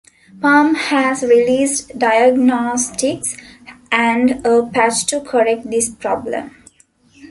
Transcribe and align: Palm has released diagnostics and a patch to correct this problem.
Palm 0.41 0.73
has 0.73 1.21
released 1.21 1.99
diagnostics 1.99 3.37
and 3.91 4.43
a 4.43 4.65
patch 4.73 5.05
to 5.05 5.21
correct 5.21 5.69
this 5.69 5.89
problem. 5.91 6.49